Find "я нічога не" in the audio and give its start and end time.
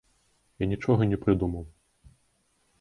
0.63-1.21